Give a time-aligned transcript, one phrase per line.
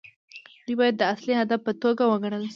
[0.65, 2.49] دوی باید د اصلي هدف په توګه وګڼل شي.